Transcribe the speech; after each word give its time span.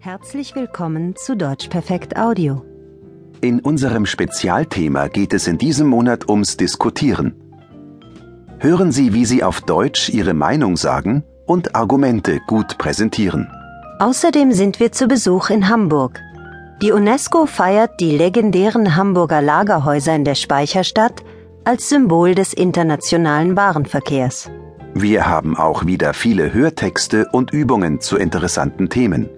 Herzlich 0.00 0.54
willkommen 0.54 1.16
zu 1.16 1.36
Deutsch 1.36 1.66
Perfekt 1.66 2.16
Audio. 2.16 2.64
In 3.40 3.58
unserem 3.58 4.06
Spezialthema 4.06 5.08
geht 5.08 5.34
es 5.34 5.48
in 5.48 5.58
diesem 5.58 5.88
Monat 5.88 6.28
ums 6.28 6.56
Diskutieren. 6.56 7.34
Hören 8.60 8.92
Sie, 8.92 9.12
wie 9.12 9.24
Sie 9.24 9.42
auf 9.42 9.60
Deutsch 9.60 10.08
Ihre 10.08 10.34
Meinung 10.34 10.76
sagen 10.76 11.24
und 11.46 11.74
Argumente 11.74 12.38
gut 12.46 12.78
präsentieren. 12.78 13.50
Außerdem 13.98 14.52
sind 14.52 14.78
wir 14.78 14.92
zu 14.92 15.08
Besuch 15.08 15.50
in 15.50 15.68
Hamburg. 15.68 16.20
Die 16.80 16.92
UNESCO 16.92 17.46
feiert 17.46 17.98
die 17.98 18.16
legendären 18.16 18.94
Hamburger 18.94 19.42
Lagerhäuser 19.42 20.14
in 20.14 20.24
der 20.24 20.36
Speicherstadt 20.36 21.24
als 21.64 21.88
Symbol 21.88 22.36
des 22.36 22.52
internationalen 22.52 23.56
Warenverkehrs. 23.56 24.48
Wir 24.94 25.26
haben 25.26 25.56
auch 25.56 25.86
wieder 25.86 26.14
viele 26.14 26.54
Hörtexte 26.54 27.26
und 27.32 27.52
Übungen 27.52 28.00
zu 28.00 28.16
interessanten 28.16 28.88
Themen. 28.90 29.28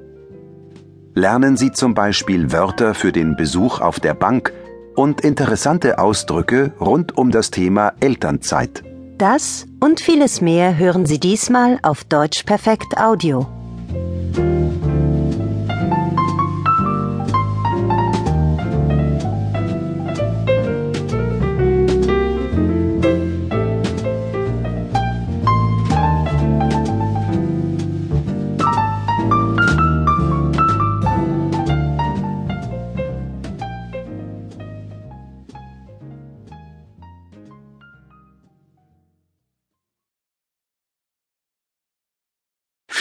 Lernen 1.14 1.56
Sie 1.56 1.72
zum 1.72 1.94
Beispiel 1.94 2.53
Wörter 2.53 2.94
für 2.94 3.11
den 3.11 3.35
Besuch 3.35 3.80
auf 3.80 3.98
der 3.98 4.14
Bank 4.14 4.53
und 4.94 5.22
interessante 5.22 5.98
Ausdrücke 5.98 6.72
rund 6.80 7.16
um 7.18 7.32
das 7.32 7.50
Thema 7.50 7.94
Elternzeit. 7.98 8.85
Das 9.18 9.66
und 9.80 10.00
vieles 10.00 10.40
mehr 10.40 10.79
hören 10.79 11.07
Sie 11.07 11.18
diesmal 11.18 11.79
auf 11.82 12.04
Deutsch 12.04 12.44
Perfekt 12.44 12.96
Audio. 12.96 13.46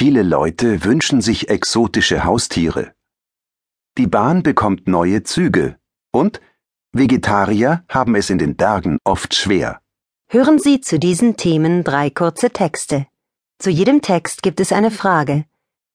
Viele 0.01 0.23
Leute 0.23 0.85
wünschen 0.85 1.19
sich 1.19 1.49
exotische 1.49 2.23
Haustiere. 2.23 2.93
Die 3.97 4.07
Bahn 4.07 4.43
bekommt 4.43 4.87
neue 4.87 5.23
Züge 5.23 5.77
und 6.13 6.39
Vegetarier 6.93 7.83
haben 7.89 8.15
es 8.15 8.29
in 8.29 8.37
den 8.37 8.55
Bergen 8.55 8.99
oft 9.03 9.35
schwer. 9.35 9.81
Hören 10.29 10.57
Sie 10.57 10.79
zu 10.79 10.99
diesen 10.99 11.35
Themen 11.35 11.83
drei 11.83 12.09
kurze 12.09 12.49
Texte. 12.51 13.07
Zu 13.57 13.71
jedem 13.71 14.01
Text 14.01 14.41
gibt 14.41 14.61
es 14.61 14.71
eine 14.71 14.89
Frage. 14.89 15.43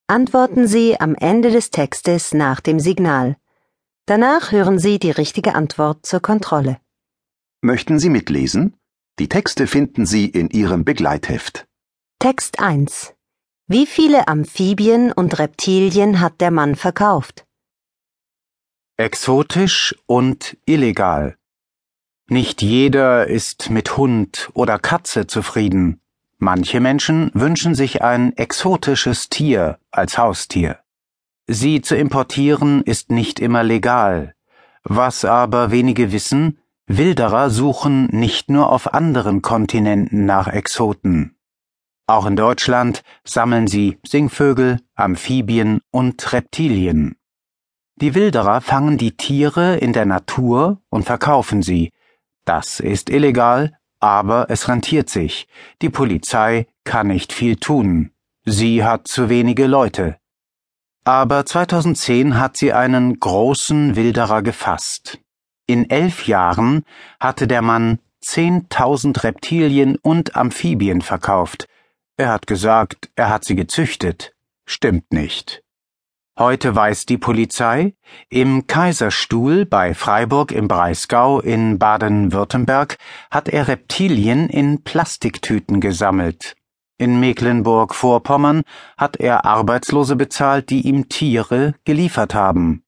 Antworten 0.07 0.67
Sie 0.67 1.01
am 1.01 1.15
Ende 1.15 1.51
des 1.51 1.71
Textes 1.71 2.35
nach 2.35 2.61
dem 2.61 2.81
Signal. 2.81 3.39
Danach 4.05 4.53
hören 4.53 4.79
Sie 4.79 4.99
die 4.99 5.13
richtige 5.13 5.55
Antwort 5.55 6.05
zur 6.05 6.21
Kontrolle. 6.21 6.77
Möchten 7.63 7.99
Sie 7.99 8.11
mitlesen? 8.11 8.77
Die 9.19 9.31
Texte 9.31 9.67
finden 9.67 10.05
Sie 10.05 10.27
in 10.27 10.51
Ihrem 10.51 10.85
Begleitheft. 10.85 11.67
Text 12.19 12.61
1 12.61 13.14
wie 13.67 13.87
viele 13.87 14.29
Amphibien 14.29 15.11
und 15.13 15.39
Reptilien 15.39 16.21
hat 16.21 16.41
der 16.41 16.51
Mann 16.51 16.77
verkauft? 16.77 17.47
Exotisch 18.97 19.95
und 20.07 20.57
illegal. 20.67 21.37
Nicht 22.29 22.63
jeder 22.63 23.27
ist 23.27 23.71
mit 23.71 23.97
Hund 23.97 24.51
oder 24.55 24.79
Katze 24.79 25.27
zufrieden. 25.27 26.01
Manche 26.39 26.81
Menschen 26.81 27.31
wünschen 27.35 27.75
sich 27.75 28.03
ein 28.03 28.37
exotisches 28.37 29.31
Tier 29.31 29.79
als 29.91 30.19
Haustier. 30.19 30.79
Sie 31.47 31.81
zu 31.81 31.97
importieren 31.97 32.83
ist 32.83 33.11
nicht 33.11 33.41
immer 33.41 33.63
legal. 33.63 34.35
Was 34.83 35.25
aber 35.25 35.71
wenige 35.71 36.13
wissen, 36.13 36.59
Wilderer 36.87 37.49
suchen 37.49 38.07
nicht 38.07 38.51
nur 38.51 38.71
auf 38.71 38.93
anderen 38.93 39.41
Kontinenten 39.41 40.27
nach 40.27 40.49
Exoten. 40.49 41.34
Auch 42.07 42.27
in 42.27 42.37
Deutschland 42.37 43.03
sammeln 43.25 43.67
sie 43.67 43.99
Singvögel, 44.07 44.81
Amphibien 44.95 45.81
und 45.91 46.33
Reptilien. 46.33 47.17
Die 47.97 48.15
Wilderer 48.15 48.61
fangen 48.61 48.99
die 48.99 49.17
Tiere 49.17 49.77
in 49.77 49.93
der 49.93 50.05
Natur 50.05 50.83
und 50.91 51.05
verkaufen 51.05 51.63
sie. 51.63 51.93
Das 52.45 52.81
ist 52.81 53.09
illegal, 53.09 53.79
aber 54.01 54.51
es 54.51 54.69
rentiert 54.69 55.09
sich. 55.09 55.47
Die 55.81 55.89
Polizei 55.89 56.67
kann 56.85 57.07
nicht 57.07 57.33
viel 57.33 57.57
tun. 57.57 58.11
Sie 58.45 58.85
hat 58.85 59.09
zu 59.09 59.31
wenige 59.31 59.67
Leute. 59.67 60.19
Aber 61.05 61.47
2010 61.47 62.39
hat 62.39 62.59
sie 62.59 62.75
einen 62.75 63.19
großen 63.19 63.97
Wilderer 63.97 64.43
gefasst. 64.43 65.21
In 65.67 65.89
elf 65.89 66.27
Jahren 66.27 66.85
hatte 67.21 67.47
der 67.47 67.63
Mann 67.63 67.99
10.000 68.23 69.23
Reptilien 69.23 69.97
und 69.97 70.37
Amphibien 70.37 71.01
verkauft, 71.01 71.67
er 72.17 72.31
hat 72.31 72.47
gesagt, 72.47 73.11
er 73.17 73.29
hat 73.29 73.45
sie 73.45 73.57
gezüchtet. 73.57 74.35
Stimmt 74.67 75.13
nicht. 75.13 75.63
Heute 76.37 76.75
weiß 76.75 77.07
die 77.07 77.19
Polizei, 77.19 77.95
im 78.29 78.67
Kaiserstuhl 78.67 79.67
bei 79.67 79.95
Freiburg 79.95 80.51
im 80.51 80.67
Breisgau 80.67 81.39
in 81.39 81.79
Baden-Württemberg 81.79 82.99
hat 83.31 83.49
er 83.49 83.69
Reptilien 83.69 84.49
in 84.49 84.83
Plastiktüten 84.83 85.81
gesammelt. 85.81 86.57
In 86.99 87.21
Mecklenburg-Vorpommern 87.21 88.63
hat 88.97 89.17
er 89.17 89.45
Arbeitslose 89.45 90.17
bezahlt, 90.17 90.71
die 90.71 90.83
ihm 90.89 91.09
Tiere 91.09 91.75
geliefert 91.85 92.35
haben. 92.35 92.85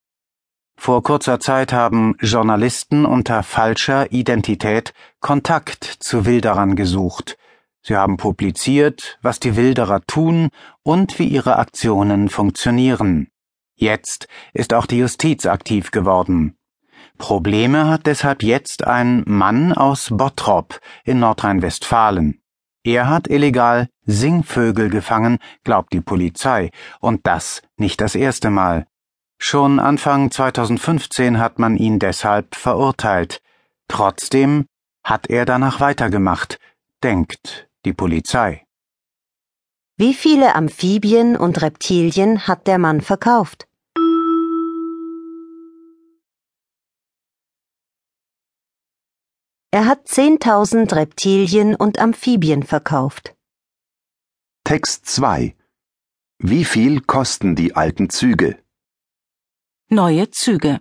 Vor 0.76 1.02
kurzer 1.02 1.38
Zeit 1.38 1.72
haben 1.72 2.16
Journalisten 2.20 3.06
unter 3.06 3.42
falscher 3.42 4.10
Identität 4.12 4.92
Kontakt 5.20 5.84
zu 5.84 6.26
Wilderern 6.26 6.74
gesucht. 6.74 7.38
Sie 7.86 7.96
haben 7.96 8.16
publiziert, 8.16 9.16
was 9.22 9.38
die 9.38 9.54
Wilderer 9.54 10.00
tun 10.08 10.48
und 10.82 11.20
wie 11.20 11.28
ihre 11.28 11.56
Aktionen 11.56 12.28
funktionieren. 12.28 13.28
Jetzt 13.76 14.26
ist 14.52 14.74
auch 14.74 14.86
die 14.86 14.98
Justiz 14.98 15.46
aktiv 15.46 15.92
geworden. 15.92 16.56
Probleme 17.16 17.88
hat 17.88 18.06
deshalb 18.06 18.42
jetzt 18.42 18.84
ein 18.84 19.22
Mann 19.26 19.72
aus 19.72 20.08
Bottrop 20.10 20.80
in 21.04 21.20
Nordrhein-Westfalen. 21.20 22.40
Er 22.82 23.08
hat 23.08 23.28
illegal 23.28 23.88
Singvögel 24.04 24.90
gefangen, 24.90 25.38
glaubt 25.62 25.92
die 25.92 26.00
Polizei, 26.00 26.72
und 26.98 27.24
das 27.24 27.62
nicht 27.76 28.00
das 28.00 28.16
erste 28.16 28.50
Mal. 28.50 28.88
Schon 29.38 29.78
Anfang 29.78 30.32
2015 30.32 31.38
hat 31.38 31.60
man 31.60 31.76
ihn 31.76 32.00
deshalb 32.00 32.56
verurteilt. 32.56 33.42
Trotzdem 33.86 34.66
hat 35.04 35.30
er 35.30 35.44
danach 35.44 35.78
weitergemacht, 35.78 36.58
denkt 37.04 37.65
die 37.86 37.94
Polizei. 37.94 38.66
Wie 39.96 40.12
viele 40.12 40.56
Amphibien 40.56 41.36
und 41.36 41.62
Reptilien 41.62 42.46
hat 42.48 42.66
der 42.66 42.78
Mann 42.78 43.00
verkauft? 43.00 43.68
Er 49.70 49.86
hat 49.86 50.06
10.000 50.08 50.94
Reptilien 50.96 51.74
und 51.76 51.98
Amphibien 51.98 52.62
verkauft. 52.62 53.36
Text 54.64 55.06
2 55.06 55.54
Wie 56.38 56.64
viel 56.64 57.00
kosten 57.02 57.54
die 57.54 57.76
alten 57.76 58.10
Züge? 58.10 58.58
Neue 59.88 60.30
Züge. 60.30 60.80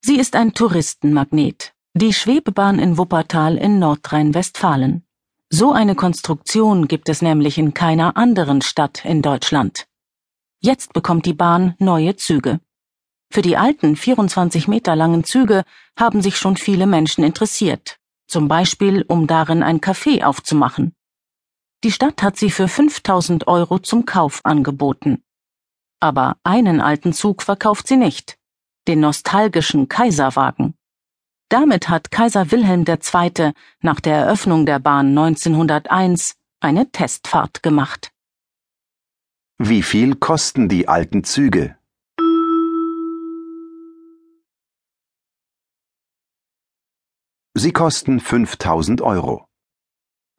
Sie 0.00 0.18
ist 0.18 0.34
ein 0.34 0.52
Touristenmagnet. 0.52 1.74
Die 1.94 2.12
Schwebebahn 2.12 2.78
in 2.78 2.98
Wuppertal 2.98 3.56
in 3.56 3.78
Nordrhein-Westfalen. 3.78 5.07
So 5.50 5.72
eine 5.72 5.94
Konstruktion 5.94 6.88
gibt 6.88 7.08
es 7.08 7.22
nämlich 7.22 7.56
in 7.56 7.72
keiner 7.72 8.18
anderen 8.18 8.60
Stadt 8.60 9.06
in 9.06 9.22
Deutschland. 9.22 9.86
Jetzt 10.60 10.92
bekommt 10.92 11.24
die 11.24 11.32
Bahn 11.32 11.74
neue 11.78 12.16
Züge. 12.16 12.60
Für 13.30 13.40
die 13.40 13.56
alten 13.56 13.96
24 13.96 14.68
Meter 14.68 14.94
langen 14.94 15.24
Züge 15.24 15.64
haben 15.98 16.20
sich 16.20 16.36
schon 16.36 16.58
viele 16.58 16.86
Menschen 16.86 17.24
interessiert, 17.24 17.98
zum 18.26 18.46
Beispiel 18.48 19.06
um 19.08 19.26
darin 19.26 19.62
ein 19.62 19.80
Café 19.80 20.22
aufzumachen. 20.22 20.94
Die 21.82 21.92
Stadt 21.92 22.22
hat 22.22 22.36
sie 22.36 22.50
für 22.50 22.68
5000 22.68 23.46
Euro 23.46 23.78
zum 23.78 24.04
Kauf 24.04 24.40
angeboten. 24.44 25.22
Aber 25.98 26.36
einen 26.44 26.82
alten 26.82 27.14
Zug 27.14 27.42
verkauft 27.42 27.88
sie 27.88 27.96
nicht, 27.96 28.36
den 28.86 29.00
nostalgischen 29.00 29.88
Kaiserwagen. 29.88 30.77
Damit 31.50 31.88
hat 31.88 32.10
Kaiser 32.10 32.50
Wilhelm 32.50 32.84
II. 32.86 33.52
nach 33.80 34.00
der 34.00 34.16
Eröffnung 34.16 34.66
der 34.66 34.78
Bahn 34.80 35.16
1901 35.16 36.36
eine 36.60 36.90
Testfahrt 36.92 37.62
gemacht. 37.62 38.12
Wie 39.56 39.82
viel 39.82 40.14
kosten 40.16 40.68
die 40.68 40.88
alten 40.88 41.24
Züge? 41.24 41.78
Sie 47.54 47.72
kosten 47.72 48.20
5000 48.20 49.00
Euro. 49.00 49.48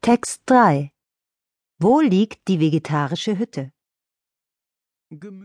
Text 0.02 0.44
3 0.46 0.92
Wo 1.80 2.00
liegt 2.02 2.48
die 2.48 2.60
vegetarische 2.60 3.38
Hütte? 3.40 3.72